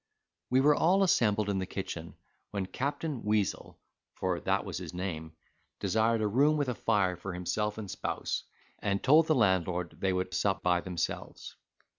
[0.49, 2.15] We were all assembled in the kitchen,
[2.49, 3.77] when Captain Weazel
[4.15, 5.33] (for that was his name)
[5.79, 8.45] desired a room with a fire for himself and spouse,
[8.79, 11.55] and told the landlord they would up by themselves.